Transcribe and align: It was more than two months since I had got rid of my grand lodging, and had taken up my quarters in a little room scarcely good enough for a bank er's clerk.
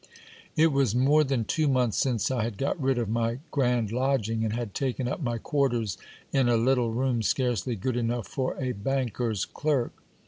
It 0.55 0.71
was 0.71 0.95
more 0.95 1.23
than 1.23 1.45
two 1.45 1.67
months 1.67 1.95
since 1.95 2.31
I 2.31 2.43
had 2.43 2.57
got 2.57 2.81
rid 2.81 2.97
of 2.97 3.07
my 3.07 3.37
grand 3.51 3.91
lodging, 3.91 4.43
and 4.43 4.51
had 4.51 4.73
taken 4.73 5.07
up 5.07 5.21
my 5.21 5.37
quarters 5.37 5.95
in 6.33 6.49
a 6.49 6.57
little 6.57 6.89
room 6.89 7.21
scarcely 7.21 7.75
good 7.75 7.95
enough 7.95 8.25
for 8.27 8.57
a 8.59 8.71
bank 8.71 9.21
er's 9.21 9.45
clerk. 9.45 9.93